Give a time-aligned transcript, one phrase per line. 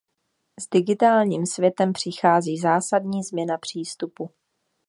[0.59, 4.29] S digitálním světem přichází zásadní změna přístupu.